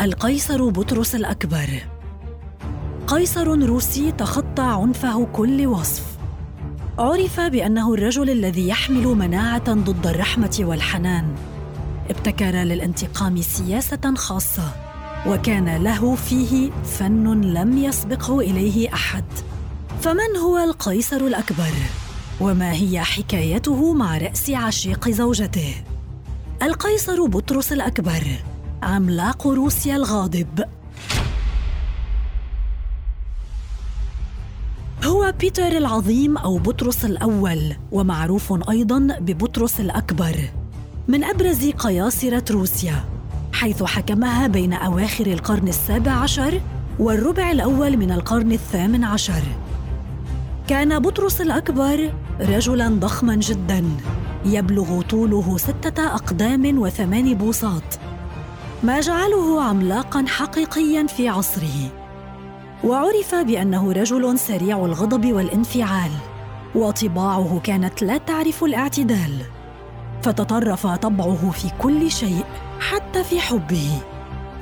القيصر 0.00 0.68
بطرس 0.68 1.14
الأكبر. 1.14 1.68
قيصر 3.06 3.46
روسي 3.46 4.12
تخطى 4.12 4.62
عنفه 4.62 5.24
كل 5.24 5.66
وصف. 5.66 6.04
عرف 6.98 7.40
بأنه 7.40 7.94
الرجل 7.94 8.30
الذي 8.30 8.68
يحمل 8.68 9.06
مناعة 9.06 9.72
ضد 9.72 10.06
الرحمة 10.06 10.56
والحنان. 10.60 11.34
ابتكر 12.10 12.50
للانتقام 12.50 13.40
سياسة 13.42 14.14
خاصة 14.16 14.72
وكان 15.26 15.76
له 15.76 16.14
فيه 16.14 16.70
فن 16.70 17.40
لم 17.40 17.78
يسبقه 17.78 18.40
إليه 18.40 18.94
أحد. 18.94 19.24
فمن 20.00 20.36
هو 20.42 20.58
القيصر 20.58 21.16
الأكبر؟ 21.16 21.72
وما 22.40 22.72
هي 22.72 23.00
حكايته 23.00 23.92
مع 23.92 24.18
رأس 24.18 24.50
عشيق 24.50 25.08
زوجته؟ 25.08 25.74
القيصر 26.62 27.26
بطرس 27.26 27.72
الأكبر. 27.72 28.22
عملاق 28.82 29.46
روسيا 29.46 29.96
الغاضب. 29.96 30.64
هو 35.04 35.34
بيتر 35.40 35.76
العظيم 35.76 36.36
أو 36.38 36.58
بطرس 36.58 37.04
الأول 37.04 37.76
ومعروف 37.92 38.70
أيضا 38.70 38.98
ببطرس 39.20 39.80
الأكبر 39.80 40.36
من 41.08 41.24
أبرز 41.24 41.70
قياصرة 41.70 42.44
روسيا 42.50 43.04
حيث 43.52 43.82
حكمها 43.82 44.46
بين 44.46 44.72
أواخر 44.72 45.26
القرن 45.26 45.68
السابع 45.68 46.12
عشر 46.12 46.60
والربع 46.98 47.50
الأول 47.50 47.96
من 47.96 48.12
القرن 48.12 48.52
الثامن 48.52 49.04
عشر. 49.04 49.42
كان 50.68 50.98
بطرس 50.98 51.40
الأكبر 51.40 52.12
رجلا 52.40 52.88
ضخما 52.88 53.34
جدا 53.34 53.84
يبلغ 54.44 55.02
طوله 55.02 55.58
ستة 55.58 56.14
أقدام 56.14 56.78
وثمان 56.78 57.34
بوصات 57.34 57.94
ما 58.82 59.00
جعله 59.00 59.62
عملاقا 59.62 60.24
حقيقيا 60.28 61.06
في 61.06 61.28
عصره. 61.28 61.90
وعرف 62.84 63.34
بأنه 63.34 63.92
رجل 63.92 64.38
سريع 64.38 64.84
الغضب 64.84 65.32
والانفعال 65.32 66.10
وطباعه 66.74 67.60
كانت 67.64 68.02
لا 68.02 68.18
تعرف 68.18 68.64
الاعتدال. 68.64 69.42
فتطرف 70.22 70.86
طبعه 70.86 71.50
في 71.50 71.68
كل 71.78 72.10
شيء 72.10 72.44
حتى 72.80 73.24
في 73.24 73.40
حبه. 73.40 73.90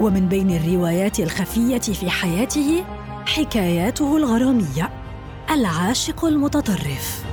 ومن 0.00 0.28
بين 0.28 0.50
الروايات 0.50 1.20
الخفية 1.20 1.78
في 1.78 2.10
حياته 2.10 2.84
حكاياته 3.26 4.16
الغرامية 4.16 4.90
العاشق 5.50 6.24
المتطرف. 6.24 7.25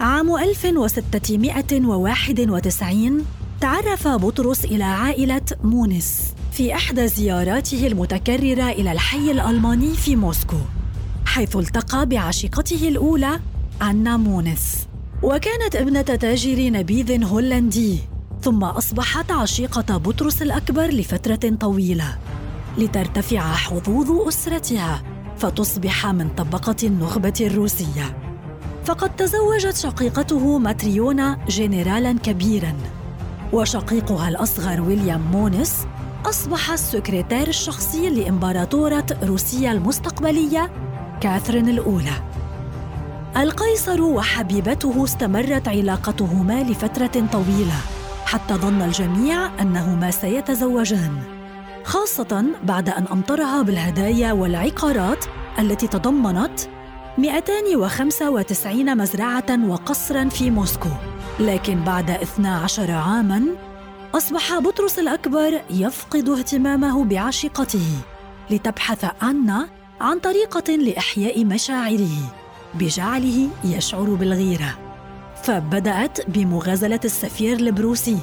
عام 0.00 0.36
1691 0.36 3.24
تعرف 3.60 4.08
بطرس 4.08 4.64
إلى 4.64 4.84
عائلة 4.84 5.42
مونس 5.64 6.34
في 6.52 6.74
إحدى 6.74 7.08
زياراته 7.08 7.86
المتكررة 7.86 8.70
إلى 8.70 8.92
الحي 8.92 9.30
الألماني 9.30 9.94
في 9.94 10.16
موسكو 10.16 10.56
حيث 11.26 11.56
التقى 11.56 12.06
بعشيقته 12.06 12.88
الأولى 12.88 13.40
أنا 13.82 14.16
مونس. 14.16 14.88
وكانت 15.22 15.76
ابنة 15.76 16.02
تاجر 16.02 16.70
نبيذ 16.70 17.24
هولندي 17.24 17.98
ثم 18.42 18.64
أصبحت 18.64 19.30
عشيقة 19.30 19.96
بطرس 19.96 20.42
الأكبر 20.42 20.86
لفترة 20.86 21.56
طويلة. 21.60 22.18
لترتفع 22.78 23.54
حظوظ 23.54 24.28
أسرتها 24.28 25.02
فتصبح 25.36 26.06
من 26.06 26.28
طبقة 26.28 26.76
النخبة 26.82 27.34
الروسية. 27.40 28.27
فقد 28.88 29.16
تزوجت 29.16 29.76
شقيقته 29.76 30.58
ماتريونا 30.58 31.38
جنرالا 31.48 32.12
كبيرا. 32.12 32.72
وشقيقها 33.52 34.28
الأصغر 34.28 34.80
ويليام 34.80 35.20
مونس 35.32 35.86
أصبح 36.26 36.70
السكرتير 36.70 37.48
الشخصي 37.48 38.10
لإمبراطورة 38.10 39.06
روسيا 39.22 39.72
المستقبلية 39.72 40.70
كاثرين 41.20 41.68
الأولى. 41.68 42.12
القيصر 43.36 44.02
وحبيبته 44.02 45.04
استمرت 45.04 45.68
علاقتهما 45.68 46.62
لفترة 46.62 47.26
طويلة 47.32 47.80
حتى 48.24 48.54
ظن 48.54 48.82
الجميع 48.82 49.60
أنهما 49.60 50.10
سيتزوجان 50.10 51.18
خاصة 51.84 52.44
بعد 52.64 52.88
أن 52.88 53.04
أمطرها 53.12 53.62
بالهدايا 53.62 54.32
والعقارات 54.32 55.24
التي 55.58 55.86
تضمنت 55.86 56.77
295 57.18 58.96
مزرعة 58.96 59.68
وقصرا 59.68 60.28
في 60.28 60.50
موسكو. 60.50 60.88
لكن 61.40 61.84
بعد 61.84 62.10
12 62.10 62.90
عاماً 62.90 63.42
أصبح 64.14 64.58
بطرس 64.58 64.98
الأكبر 64.98 65.60
يفقد 65.70 66.28
اهتمامه 66.28 67.04
بعشيقته 67.04 67.86
لتبحث 68.50 69.06
أنا 69.22 69.68
عن 70.00 70.18
طريقة 70.18 70.76
لإحياء 70.76 71.44
مشاعره 71.44 72.34
بجعله 72.74 73.48
يشعر 73.64 74.14
بالغيرة. 74.14 74.78
فبدأت 75.42 76.30
بمغازلة 76.30 77.00
السفير 77.04 77.56
البروسي 77.56 78.18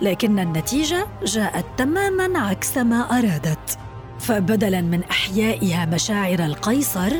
لكن 0.00 0.38
النتيجة 0.38 1.06
جاءت 1.24 1.64
تماماً 1.76 2.38
عكس 2.38 2.78
ما 2.78 3.18
أرادت. 3.18 3.78
فبدلاً 4.18 4.80
من 4.80 5.02
إحيائها 5.10 5.86
مشاعر 5.86 6.38
القيصر 6.38 7.12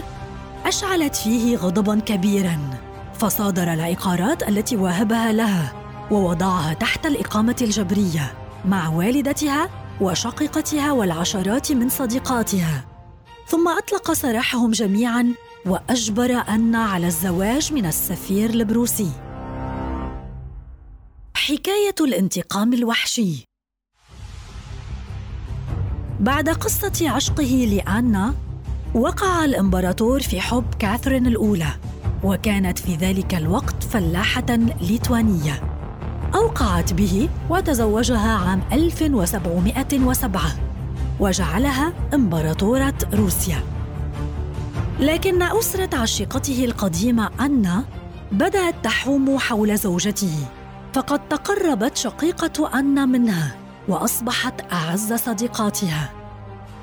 أشعلت 0.70 1.16
فيه 1.16 1.56
غضباً 1.56 2.00
كبيراً. 2.00 2.58
فصادر 3.14 3.72
العقارات 3.72 4.48
التي 4.48 4.76
واهبها 4.76 5.32
لها 5.32 5.72
ووضعها 6.10 6.74
تحت 6.74 7.06
الإقامة 7.06 7.56
الجبرية 7.62 8.32
مع 8.64 8.88
والدتها 8.88 9.68
وشقيقتها 10.00 10.92
والعشرات 10.92 11.72
من 11.72 11.88
صديقاتها. 11.88 12.84
ثم 13.46 13.68
أطلق 13.68 14.12
سراحهم 14.12 14.70
جميعاً 14.70 15.34
وأجبر 15.66 16.44
أن 16.48 16.74
على 16.74 17.06
الزواج 17.06 17.72
من 17.72 17.86
السفير 17.86 18.50
البروسي. 18.50 19.10
حكاية 21.34 21.94
الانتقام 22.00 22.72
الوحشي. 22.72 23.44
بعد 26.20 26.48
قصة 26.48 27.10
عشقه 27.10 27.68
لآنا 27.72 28.34
وقع 28.94 29.44
الإمبراطور 29.44 30.20
في 30.20 30.40
حب 30.40 30.64
كاثرين 30.78 31.26
الأولى 31.26 31.70
وكانت 32.24 32.78
في 32.78 32.94
ذلك 32.94 33.34
الوقت 33.34 33.82
فلاحة 33.82 34.58
ليتوانية. 34.80 35.62
أوقعت 36.34 36.92
به 36.92 37.28
وتزوجها 37.50 38.36
عام 38.36 38.62
1707 38.72 40.42
وجعلها 41.20 41.92
إمبراطورة 42.14 42.94
روسيا. 43.14 43.62
لكن 45.00 45.42
أسرة 45.42 45.96
عشيقته 45.96 46.64
القديمة 46.64 47.30
أنا 47.40 47.84
بدأت 48.32 48.74
تحوم 48.82 49.38
حول 49.38 49.76
زوجته 49.76 50.34
فقد 50.94 51.28
تقربت 51.28 51.96
شقيقة 51.96 52.70
أنا 52.74 53.06
منها 53.06 53.56
وأصبحت 53.88 54.72
أعز 54.72 55.12
صديقاتها. 55.12 56.10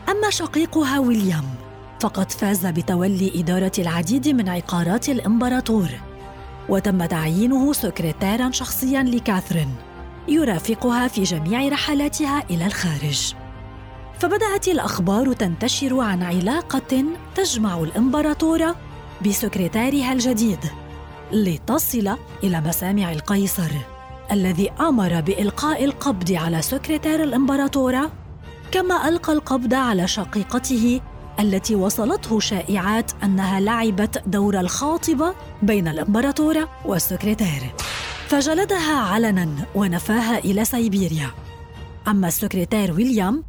أما 0.09 0.29
شقيقها 0.29 0.99
ويليام 0.99 1.66
فقد 1.99 2.31
فاز 2.31 2.65
بتولي 2.65 3.31
إدارة 3.35 3.71
العديد 3.79 4.27
من 4.27 4.49
عقارات 4.49 5.09
الإمبراطور 5.09 5.89
وتم 6.69 7.05
تعيينه 7.05 7.73
سكرتيرا 7.73 8.51
شخصيا 8.51 9.03
لكاثرين 9.03 9.75
يرافقها 10.27 11.07
في 11.07 11.23
جميع 11.23 11.67
رحلاتها 11.67 12.43
إلى 12.49 12.65
الخارج. 12.65 13.33
فبدأت 14.19 14.67
الأخبار 14.67 15.33
تنتشر 15.33 15.99
عن 15.99 16.23
علاقة 16.23 17.05
تجمع 17.35 17.79
الإمبراطورة 17.79 18.75
بسكرتيرها 19.25 20.13
الجديد 20.13 20.59
لتصل 21.31 22.17
إلى 22.43 22.61
مسامع 22.61 23.11
القيصر 23.11 23.71
الذي 24.31 24.71
أمر 24.71 25.21
بإلقاء 25.21 25.85
القبض 25.85 26.31
على 26.31 26.61
سكرتير 26.61 27.23
الإمبراطورة 27.23 28.11
كما 28.71 29.09
ألقى 29.09 29.33
القبض 29.33 29.73
على 29.73 30.07
شقيقته 30.07 31.01
التي 31.39 31.75
وصلته 31.75 32.39
شائعات 32.39 33.11
أنها 33.23 33.59
لعبت 33.59 34.23
دور 34.27 34.59
الخاطبه 34.59 35.33
بين 35.63 35.87
الإمبراطورة 35.87 36.69
والسكرتير. 36.85 37.73
فجلدها 38.27 38.99
علنا 38.99 39.49
ونفاها 39.75 40.37
إلى 40.37 40.65
سيبيريا. 40.65 41.29
أما 42.07 42.27
السكرتير 42.27 42.91
ويليام 42.91 43.43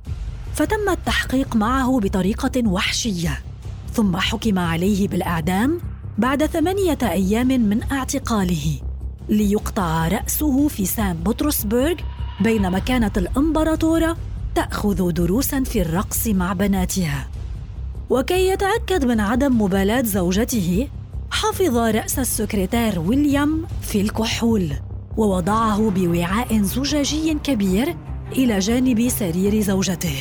فتم 0.54 0.88
التحقيق 0.88 1.56
معه 1.56 2.00
بطريقة 2.00 2.68
وحشية. 2.68 3.42
ثم 3.92 4.16
حكم 4.16 4.58
عليه 4.58 5.08
بالإعدام 5.08 5.80
بعد 6.18 6.46
ثمانية 6.46 6.98
أيام 7.02 7.48
من 7.48 7.92
اعتقاله 7.92 8.80
ليقطع 9.28 10.08
رأسه 10.08 10.68
في 10.68 10.86
سان 10.86 11.16
بطرسبرغ 11.16 11.94
بينما 12.40 12.78
كانت 12.78 13.18
الإمبراطورة 13.18 14.16
تأخذ 14.54 15.10
دروسا 15.10 15.62
في 15.62 15.82
الرقص 15.82 16.26
مع 16.26 16.52
بناتها. 16.52 17.28
وكي 18.10 18.48
يتأكد 18.48 19.04
من 19.04 19.20
عدم 19.20 19.62
مبالاة 19.62 20.02
زوجته 20.02 20.88
حفظ 21.30 21.76
رأس 21.76 22.18
السكرتير 22.18 23.00
ويليام 23.00 23.66
في 23.82 24.00
الكحول 24.00 24.72
ووضعه 25.16 25.90
بوعاء 25.90 26.62
زجاجي 26.62 27.34
كبير 27.34 27.96
إلى 28.32 28.58
جانب 28.58 29.08
سرير 29.08 29.60
زوجته. 29.60 30.16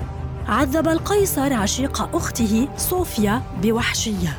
عذب 0.47 0.87
القيصر 0.87 1.53
عشيق 1.53 2.15
أخته 2.15 2.67
صوفيا 2.77 3.41
بوحشية 3.61 4.37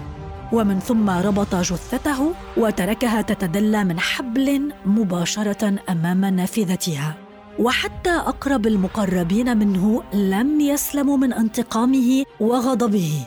ومن 0.53 0.79
ثم 0.81 1.11
ربط 1.11 1.55
جثته 1.55 2.33
وتركها 2.57 3.23
تتدلى 3.23 3.85
من 3.85 4.01
حبل 4.01 4.73
مباشرة 4.87 5.75
أمام 5.89 6.25
نافذتها. 6.25 7.15
وحتى 7.59 8.11
أقرب 8.11 8.67
المقربين 8.67 9.57
منه 9.57 10.03
لم 10.15 10.61
يسلموا 10.61 11.17
من 11.17 11.33
انتقامه 11.33 12.25
وغضبه. 12.41 13.27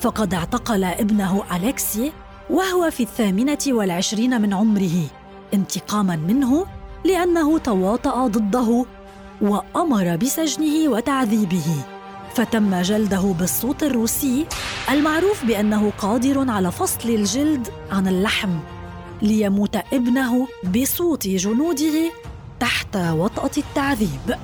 فقد 0.00 0.34
اعتقل 0.34 0.84
ابنه 0.84 1.42
الكسي 1.56 2.12
وهو 2.50 2.90
في 2.90 3.02
الثامنة 3.02 3.58
والعشرين 3.68 4.40
من 4.40 4.54
عمره 4.54 5.06
انتقاما 5.54 6.16
منه 6.16 6.66
لأنه 7.04 7.58
تواطأ 7.58 8.26
ضده 8.26 8.84
وأمر 9.40 10.16
بسجنه 10.16 10.88
وتعذيبه. 10.88 11.97
فتم 12.38 12.82
جلده 12.82 13.34
بالصوت 13.38 13.82
الروسي 13.82 14.46
المعروف 14.90 15.44
بأنه 15.44 15.92
قادر 15.98 16.50
على 16.50 16.72
فصل 16.72 17.08
الجلد 17.08 17.68
عن 17.90 18.08
اللحم 18.08 18.58
ليموت 19.22 19.76
ابنه 19.76 20.48
بصوت 20.74 21.28
جنوده 21.28 22.12
تحت 22.60 22.96
وطأة 22.96 23.50
التعذيب. 23.58 24.38